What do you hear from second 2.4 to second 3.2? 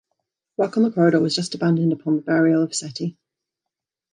of Seti.